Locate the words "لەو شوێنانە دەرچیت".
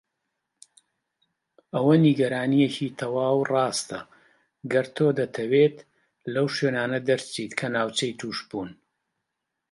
6.33-7.51